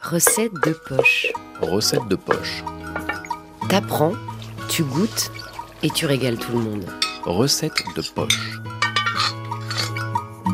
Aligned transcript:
Recette 0.00 0.54
de 0.64 0.72
poche. 0.72 1.26
Recette 1.60 2.06
de 2.08 2.14
poche. 2.14 2.62
T'apprends, 3.68 4.12
tu 4.68 4.84
goûtes 4.84 5.30
et 5.82 5.90
tu 5.90 6.06
régales 6.06 6.38
tout 6.38 6.52
le 6.52 6.60
monde. 6.60 6.86
Recette 7.24 7.82
de 7.96 8.02
poche. 8.14 8.60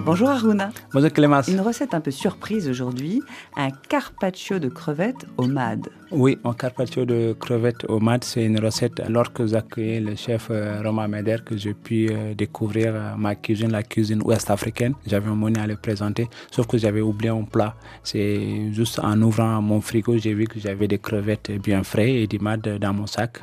Bonjour 0.05 0.29
Aruna. 0.29 0.71
Bonjour 0.93 1.11
Clémence. 1.11 1.49
Une 1.49 1.63
recette 1.63 1.95
un 1.95 2.01
peu 2.03 2.11
surprise 2.11 2.69
aujourd'hui, 2.69 3.23
un 3.57 3.71
carpaccio 3.71 4.59
de 4.59 4.69
crevettes 4.69 5.25
au 5.39 5.47
MAD. 5.47 5.89
Oui, 6.11 6.37
un 6.45 6.53
carpaccio 6.53 7.07
de 7.07 7.35
crevettes 7.41 7.87
au 7.89 8.01
MAD, 8.01 8.23
c'est 8.23 8.45
une 8.45 8.61
recette 8.61 9.01
alors 9.01 9.33
que 9.33 9.47
j'ai 9.47 10.01
le 10.01 10.15
chef 10.15 10.49
euh, 10.51 10.83
Romain 10.85 11.09
Meder 11.09 11.39
que 11.43 11.57
j'ai 11.57 11.73
pu 11.73 12.11
euh, 12.11 12.35
découvrir 12.35 12.93
euh, 12.95 13.15
ma 13.17 13.35
cuisine, 13.35 13.73
la 13.73 13.83
cuisine 13.83 14.21
ouest-africaine. 14.23 14.93
J'avais 15.07 15.31
un 15.31 15.55
à 15.55 15.67
le 15.67 15.77
présenter, 15.77 16.29
sauf 16.51 16.67
que 16.67 16.77
j'avais 16.77 17.01
oublié 17.01 17.31
un 17.31 17.45
plat. 17.45 17.75
C'est 18.03 18.73
juste 18.75 18.99
en 18.99 19.19
ouvrant 19.23 19.63
mon 19.63 19.81
frigo, 19.81 20.19
j'ai 20.19 20.35
vu 20.35 20.47
que 20.47 20.61
j'avais 20.61 20.87
des 20.87 20.99
crevettes 20.99 21.51
bien 21.63 21.83
frais 21.83 22.13
et 22.13 22.27
du 22.27 22.39
MAD 22.39 22.79
dans 22.79 22.93
mon 22.93 23.07
sac. 23.07 23.39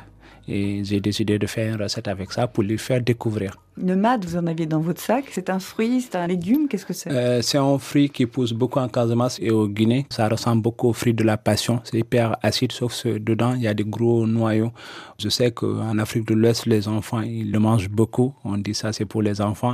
Et 0.46 0.84
j'ai 0.84 1.00
décidé 1.00 1.40
de 1.40 1.46
faire 1.48 1.74
une 1.74 1.82
recette 1.82 2.06
avec 2.06 2.30
ça 2.30 2.46
pour 2.46 2.62
lui 2.62 2.78
faire 2.78 3.00
découvrir. 3.00 3.56
Le 3.78 3.96
mad, 3.96 4.22
vous 4.26 4.36
en 4.36 4.46
aviez 4.46 4.66
dans 4.66 4.80
votre 4.80 5.00
sac. 5.00 5.24
C'est 5.32 5.48
un 5.48 5.58
fruit, 5.58 6.02
c'est 6.02 6.16
un 6.16 6.26
légume, 6.26 6.68
qu'est-ce 6.68 6.84
que 6.84 6.92
c'est? 6.92 7.10
Euh, 7.10 7.40
C'est 7.40 7.56
un 7.56 7.78
fruit 7.78 8.10
qui 8.10 8.26
pousse 8.26 8.52
beaucoup 8.52 8.78
en 8.78 8.88
Casamance 8.88 9.38
et 9.40 9.50
au 9.50 9.66
Guinée. 9.66 10.06
Ça 10.10 10.28
ressemble 10.28 10.60
beaucoup 10.60 10.88
au 10.88 10.92
fruit 10.92 11.14
de 11.14 11.24
la 11.24 11.38
passion. 11.38 11.80
C'est 11.84 11.98
hyper 11.98 12.36
acide, 12.42 12.70
sauf 12.72 13.02
que 13.02 13.16
dedans, 13.16 13.54
il 13.54 13.62
y 13.62 13.66
a 13.66 13.72
des 13.72 13.84
gros 13.84 14.26
noyaux. 14.26 14.72
Je 15.18 15.30
sais 15.30 15.52
qu'en 15.52 15.98
Afrique 15.98 16.26
de 16.26 16.34
l'Ouest, 16.34 16.66
les 16.66 16.86
enfants, 16.86 17.22
ils 17.22 17.50
le 17.50 17.58
mangent 17.58 17.88
beaucoup. 17.88 18.34
On 18.44 18.58
dit 18.58 18.74
ça, 18.74 18.92
c'est 18.92 19.06
pour 19.06 19.22
les 19.22 19.40
enfants. 19.40 19.72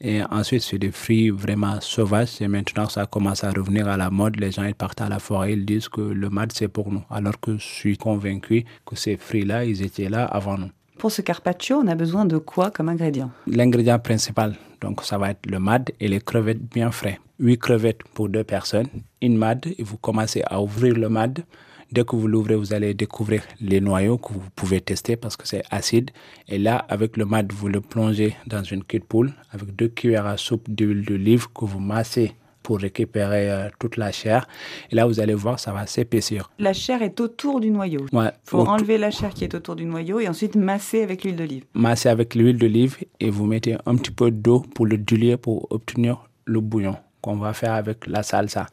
Et 0.00 0.22
ensuite, 0.30 0.62
c'est 0.62 0.78
des 0.78 0.92
fruits 0.92 1.30
vraiment 1.30 1.80
sauvages. 1.80 2.40
Et 2.40 2.46
maintenant, 2.46 2.88
ça 2.88 3.06
commence 3.06 3.42
à 3.42 3.50
revenir 3.50 3.88
à 3.88 3.96
la 3.96 4.10
mode. 4.10 4.38
Les 4.38 4.52
gens, 4.52 4.64
ils 4.64 4.76
partent 4.76 5.00
à 5.00 5.08
la 5.08 5.18
forêt, 5.18 5.54
ils 5.54 5.66
disent 5.66 5.88
que 5.88 6.00
le 6.02 6.30
mad, 6.30 6.52
c'est 6.52 6.68
pour 6.68 6.92
nous. 6.92 7.02
Alors 7.10 7.40
que 7.40 7.58
je 7.58 7.66
suis 7.66 7.96
convaincu 7.98 8.64
que 8.86 8.94
ces 8.94 9.16
fruits-là, 9.16 9.64
ils 9.64 9.82
étaient 9.82 10.08
là 10.08 10.24
avant 10.24 10.56
nous. 10.56 10.70
Pour 11.00 11.10
ce 11.10 11.22
carpaccio, 11.22 11.78
on 11.78 11.86
a 11.86 11.94
besoin 11.94 12.26
de 12.26 12.36
quoi 12.36 12.70
comme 12.70 12.90
ingrédient? 12.90 13.30
L'ingrédient 13.46 13.98
principal, 13.98 14.54
donc 14.82 15.02
ça 15.02 15.16
va 15.16 15.30
être 15.30 15.46
le 15.46 15.58
mad 15.58 15.90
et 15.98 16.08
les 16.08 16.20
crevettes 16.20 16.62
bien 16.62 16.90
frais. 16.90 17.18
8 17.38 17.56
crevettes 17.56 18.02
pour 18.12 18.28
deux 18.28 18.44
personnes, 18.44 18.86
une 19.22 19.38
mad, 19.38 19.64
et 19.78 19.82
vous 19.82 19.96
commencez 19.96 20.42
à 20.44 20.60
ouvrir 20.60 20.92
le 20.92 21.08
mad. 21.08 21.42
Dès 21.90 22.04
que 22.04 22.16
vous 22.16 22.28
l'ouvrez, 22.28 22.54
vous 22.54 22.74
allez 22.74 22.92
découvrir 22.92 23.42
les 23.62 23.80
noyaux 23.80 24.18
que 24.18 24.34
vous 24.34 24.42
pouvez 24.54 24.82
tester 24.82 25.16
parce 25.16 25.38
que 25.38 25.48
c'est 25.48 25.62
acide. 25.70 26.10
Et 26.48 26.58
là, 26.58 26.84
avec 26.90 27.16
le 27.16 27.24
mad, 27.24 27.50
vous 27.50 27.68
le 27.68 27.80
plongez 27.80 28.36
dans 28.46 28.62
une 28.62 28.80
de 28.80 28.98
poule 28.98 29.32
avec 29.52 29.74
deux 29.74 29.88
cuillères 29.88 30.26
à 30.26 30.36
soupe 30.36 30.68
d'huile 30.68 31.06
d'olive 31.06 31.46
que 31.54 31.64
vous 31.64 31.80
massez 31.80 32.34
pour 32.70 32.78
récupérer 32.78 33.50
euh, 33.50 33.68
toute 33.80 33.96
la 33.96 34.12
chair. 34.12 34.46
Et 34.92 34.94
là, 34.94 35.04
vous 35.04 35.18
allez 35.18 35.34
voir, 35.34 35.58
ça 35.58 35.72
va 35.72 35.88
s'épaissir. 35.88 36.52
La 36.60 36.72
chair 36.72 37.02
est 37.02 37.18
autour 37.18 37.58
du 37.58 37.68
noyau. 37.68 38.06
Il 38.12 38.32
faut 38.44 38.60
enlever 38.60 38.96
la 38.96 39.10
chair 39.10 39.34
qui 39.34 39.42
est 39.42 39.56
autour 39.56 39.74
du 39.74 39.86
noyau 39.86 40.20
et 40.20 40.28
ensuite 40.28 40.54
masser 40.54 41.02
avec 41.02 41.24
l'huile 41.24 41.34
d'olive. 41.34 41.64
Masser 41.74 42.10
avec 42.10 42.36
l'huile 42.36 42.58
d'olive 42.58 42.98
et 43.18 43.28
vous 43.28 43.44
mettez 43.46 43.76
un 43.86 43.96
petit 43.96 44.12
peu 44.12 44.30
d'eau 44.30 44.60
pour 44.60 44.86
le 44.86 44.98
diluer 44.98 45.36
pour 45.36 45.66
obtenir 45.72 46.30
le 46.44 46.60
bouillon 46.60 46.94
qu'on 47.20 47.34
va 47.38 47.54
faire 47.54 47.72
avec 47.72 48.06
la 48.06 48.22
salsa. 48.22 48.68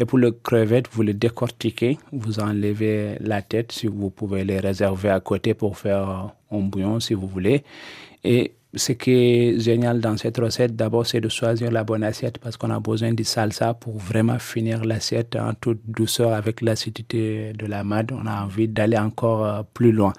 Et 0.00 0.04
pour 0.04 0.18
le 0.18 0.32
crevette, 0.32 0.88
vous 0.90 1.04
le 1.04 1.14
décortiquez, 1.14 1.98
vous 2.10 2.40
enlevez 2.40 3.16
la 3.20 3.42
tête 3.42 3.70
si 3.70 3.86
vous 3.86 4.10
pouvez 4.10 4.42
les 4.42 4.58
réserver 4.58 5.10
à 5.10 5.20
côté 5.20 5.54
pour 5.54 5.78
faire 5.78 6.34
un 6.50 6.58
bouillon 6.58 6.98
si 6.98 7.14
vous 7.14 7.28
voulez. 7.28 7.62
Et 8.24 8.55
ce 8.74 8.92
qui 8.92 9.12
est 9.12 9.60
génial 9.60 10.00
dans 10.00 10.16
cette 10.16 10.36
recette, 10.38 10.76
d'abord, 10.76 11.06
c'est 11.06 11.20
de 11.20 11.28
choisir 11.28 11.70
la 11.70 11.84
bonne 11.84 12.02
assiette 12.02 12.38
parce 12.38 12.56
qu'on 12.56 12.70
a 12.70 12.80
besoin 12.80 13.14
de 13.14 13.22
salsa 13.22 13.74
pour 13.74 13.96
vraiment 13.96 14.38
finir 14.38 14.84
l'assiette 14.84 15.36
en 15.36 15.54
toute 15.54 15.80
douceur 15.86 16.32
avec 16.32 16.60
l'acidité 16.60 17.52
de 17.52 17.66
la 17.66 17.84
made. 17.84 18.12
On 18.12 18.26
a 18.26 18.42
envie 18.42 18.68
d'aller 18.68 18.98
encore 18.98 19.46
euh, 19.46 19.62
plus 19.72 19.92
loin. 19.92 20.12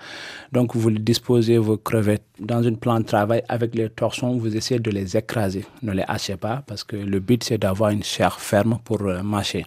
Donc, 0.53 0.75
vous 0.75 0.91
disposez 0.91 1.57
vos 1.57 1.77
crevettes 1.77 2.25
dans 2.39 2.63
une 2.63 2.77
plante 2.77 3.03
de 3.03 3.07
travail 3.07 3.43
avec 3.49 3.75
les 3.75 3.89
torchons. 3.89 4.37
Vous 4.37 4.55
essayez 4.55 4.79
de 4.79 4.91
les 4.91 5.17
écraser. 5.17 5.65
Ne 5.83 5.91
les 5.91 6.05
hachez 6.07 6.37
pas 6.37 6.63
parce 6.65 6.83
que 6.83 6.95
le 6.95 7.19
but, 7.19 7.43
c'est 7.43 7.57
d'avoir 7.57 7.91
une 7.91 8.03
chair 8.03 8.39
ferme 8.39 8.79
pour 8.83 9.01
euh, 9.01 9.21
mâcher. 9.21 9.65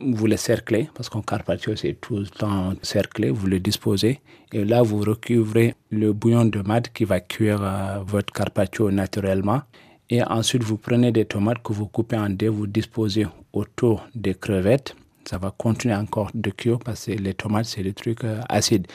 Vous 0.00 0.26
le 0.26 0.36
cerclez, 0.36 0.88
parce 0.94 1.08
qu'un 1.08 1.22
carpaccio 1.22 1.76
c'est 1.76 1.94
tout 2.00 2.16
le 2.16 2.26
temps 2.26 2.72
cerclé, 2.82 3.30
vous 3.30 3.46
le 3.46 3.60
disposez, 3.60 4.20
et 4.52 4.64
là 4.64 4.82
vous 4.82 5.00
recouvrez 5.00 5.74
le 5.90 6.12
bouillon 6.12 6.44
de 6.44 6.60
mad 6.60 6.88
qui 6.92 7.04
va 7.04 7.20
cuire 7.20 7.60
euh, 7.62 8.00
votre 8.06 8.32
carpaccio 8.32 8.90
naturellement. 8.90 9.62
Et 10.10 10.22
ensuite 10.22 10.62
vous 10.62 10.76
prenez 10.76 11.12
des 11.12 11.24
tomates 11.24 11.62
que 11.62 11.72
vous 11.72 11.86
coupez 11.86 12.16
en 12.16 12.28
deux, 12.28 12.48
vous 12.48 12.66
disposez 12.66 13.26
autour 13.52 14.06
des 14.14 14.34
crevettes. 14.34 14.94
Ça 15.24 15.38
va 15.38 15.50
continuer 15.56 15.94
encore 15.94 16.30
de 16.34 16.50
cuire 16.50 16.78
parce 16.78 17.06
que 17.06 17.12
les 17.12 17.32
tomates 17.32 17.64
c'est 17.66 17.82
des 17.82 17.94
trucs 17.94 18.24
euh, 18.24 18.40
acides. 18.48 18.86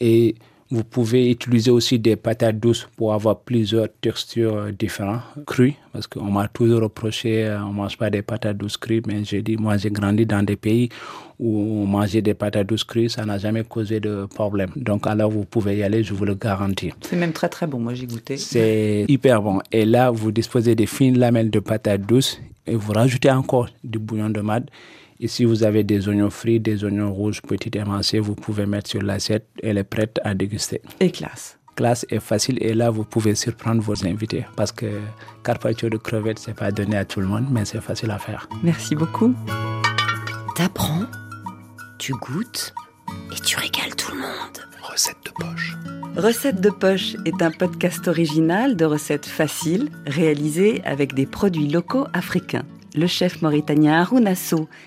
Et 0.00 0.34
vous 0.70 0.84
pouvez 0.84 1.30
utiliser 1.30 1.70
aussi 1.70 1.98
des 1.98 2.16
patates 2.16 2.58
douces 2.58 2.88
pour 2.96 3.14
avoir 3.14 3.40
plusieurs 3.40 3.88
textures 4.00 4.70
différentes, 4.78 5.22
crues, 5.46 5.74
parce 5.92 6.06
qu'on 6.06 6.30
m'a 6.30 6.48
toujours 6.48 6.82
reproché, 6.82 7.46
euh, 7.46 7.62
on 7.62 7.68
ne 7.68 7.74
mange 7.74 7.96
pas 7.96 8.10
des 8.10 8.22
patates 8.22 8.58
douces 8.58 8.76
crues, 8.76 9.02
mais 9.06 9.24
j'ai 9.24 9.40
dit, 9.40 9.56
moi 9.56 9.76
j'ai 9.78 9.90
grandi 9.90 10.26
dans 10.26 10.42
des 10.42 10.56
pays 10.56 10.90
où 11.38 11.82
on 11.82 11.86
mangeait 11.86 12.20
des 12.20 12.34
patates 12.34 12.66
douces 12.66 12.84
crues, 12.84 13.08
ça 13.08 13.24
n'a 13.24 13.38
jamais 13.38 13.64
causé 13.64 14.00
de 14.00 14.26
problème. 14.26 14.70
Donc 14.76 15.06
alors 15.06 15.30
vous 15.30 15.44
pouvez 15.44 15.78
y 15.78 15.82
aller, 15.82 16.02
je 16.02 16.12
vous 16.12 16.24
le 16.24 16.34
garantis. 16.34 16.92
C'est 17.00 17.16
même 17.16 17.32
très 17.32 17.48
très 17.48 17.66
bon, 17.66 17.78
moi 17.78 17.94
j'ai 17.94 18.06
goûté. 18.06 18.36
C'est 18.36 19.06
hyper 19.08 19.40
bon. 19.40 19.60
Et 19.72 19.84
là, 19.84 20.10
vous 20.10 20.32
disposez 20.32 20.74
des 20.74 20.86
fines 20.86 21.18
lamelles 21.18 21.50
de 21.50 21.60
patates 21.60 22.02
douces 22.02 22.40
et 22.66 22.74
vous 22.74 22.92
rajoutez 22.92 23.30
encore 23.30 23.68
du 23.82 23.98
bouillon 23.98 24.28
de 24.30 24.40
mad 24.40 24.68
et 25.20 25.26
si 25.26 25.44
vous 25.44 25.64
avez 25.64 25.82
des 25.82 26.08
oignons 26.08 26.30
frits, 26.30 26.60
des 26.60 26.84
oignons 26.84 27.12
rouges 27.12 27.42
petits 27.42 27.76
émincés, 27.76 28.20
vous 28.20 28.36
pouvez 28.36 28.66
mettre 28.66 28.88
sur 28.88 29.02
l'assiette. 29.02 29.46
Elle 29.62 29.78
est 29.78 29.84
prête 29.84 30.20
à 30.22 30.34
déguster. 30.34 30.80
Et 31.00 31.10
classe. 31.10 31.58
Classe 31.74 32.06
et 32.10 32.20
facile. 32.20 32.58
Et 32.60 32.72
là, 32.72 32.90
vous 32.90 33.04
pouvez 33.04 33.34
surprendre 33.34 33.82
vos 33.82 34.06
invités. 34.06 34.46
Parce 34.56 34.70
que 34.70 34.86
carpaccio 35.42 35.88
de 35.88 35.96
crevettes, 35.96 36.38
c'est 36.38 36.54
pas 36.54 36.70
donné 36.70 36.96
à 36.96 37.04
tout 37.04 37.20
le 37.20 37.26
monde, 37.26 37.46
mais 37.50 37.64
c'est 37.64 37.80
facile 37.80 38.12
à 38.12 38.18
faire. 38.18 38.48
Merci 38.62 38.94
beaucoup. 38.94 39.34
T'apprends, 40.54 41.06
tu 41.98 42.12
goûtes 42.12 42.72
et 43.32 43.40
tu 43.40 43.56
régales 43.56 43.96
tout 43.96 44.12
le 44.12 44.20
monde. 44.20 44.58
Recette 44.82 45.18
de 45.24 45.30
poche. 45.30 45.76
Recette 46.16 46.60
de 46.60 46.70
poche 46.70 47.16
est 47.24 47.42
un 47.42 47.50
podcast 47.50 48.06
original 48.06 48.76
de 48.76 48.84
recettes 48.84 49.26
faciles 49.26 49.90
réalisées 50.06 50.80
avec 50.84 51.14
des 51.14 51.26
produits 51.26 51.68
locaux 51.68 52.06
africains. 52.12 52.64
Le 52.98 53.06
chef 53.06 53.42
mauritanien 53.42 54.00
Haroun 54.00 54.34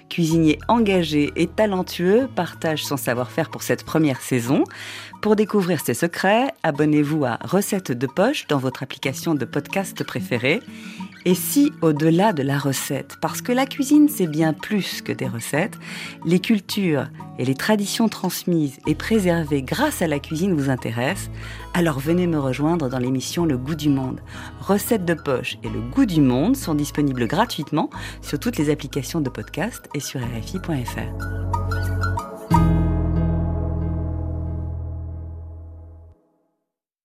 cuisinier 0.10 0.60
engagé 0.68 1.32
et 1.38 1.48
talentueux, 1.48 2.28
partage 2.36 2.84
son 2.84 2.98
savoir-faire 2.98 3.50
pour 3.50 3.64
cette 3.64 3.86
première 3.86 4.20
saison. 4.20 4.66
Pour 5.22 5.38
découvrir 5.38 5.80
ses 5.80 5.94
secrets, 5.94 6.48
abonnez-vous 6.62 7.24
à 7.24 7.40
Recettes 7.42 7.94
de 7.94 8.08
poche 8.08 8.48
dans 8.48 8.58
votre 8.58 8.84
application 8.84 9.34
de 9.34 9.46
podcast 9.46 10.04
préférée. 10.04 10.60
Et 11.24 11.36
si, 11.36 11.72
au-delà 11.84 12.34
de 12.34 12.42
la 12.42 12.58
recette, 12.58 13.18
parce 13.22 13.42
que 13.44 13.52
la 13.52 13.68
cuisine 13.68 14.10
c'est 14.10 14.26
bien 14.26 14.54
plus 14.54 15.04
que 15.04 15.12
des 15.12 15.28
recettes, 15.28 15.78
les 16.26 16.40
cultures 16.40 17.06
et 17.38 17.46
les 17.46 17.54
traditions 17.54 18.10
transmises 18.10 18.80
et 18.88 18.96
préservées 18.96 19.62
grâce 19.62 20.02
à 20.02 20.08
la 20.08 20.20
cuisine 20.20 20.56
vous 20.56 20.72
intéressent, 20.72 21.30
alors 21.76 22.00
venez 22.00 22.26
me 22.26 22.40
rejoindre 22.40 22.90
dans 22.90 22.98
l'émission 22.98 23.46
Le 23.46 23.56
Goût 23.56 23.76
du 23.76 23.90
Monde. 23.90 24.20
Recettes 24.62 25.06
de 25.06 25.14
poche 25.14 25.58
et 25.64 25.70
Le 25.70 25.80
Goût 25.80 26.08
du 26.08 26.22
Monde 26.22 26.58
sont 26.58 26.74
disponibles 26.74 27.28
gratuitement 27.28 27.92
sur 28.22 28.40
toutes 28.40 28.58
les 28.58 28.70
applications 28.70 29.22
de 29.22 29.30
podcast 29.30 29.88
et 29.94 30.00
sur 30.00 30.20
rfi.fr. 30.20 31.81